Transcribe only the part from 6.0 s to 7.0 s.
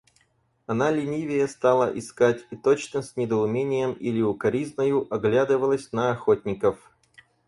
охотников.